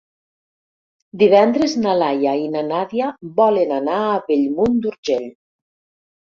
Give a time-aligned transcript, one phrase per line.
[1.23, 5.29] Divendres na Laia i na Nàdia volen anar a Bellmunt d'Urgell.